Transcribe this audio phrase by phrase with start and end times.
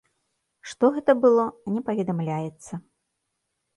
[0.69, 1.45] Што гэта было,
[1.75, 2.73] не паведамляецца.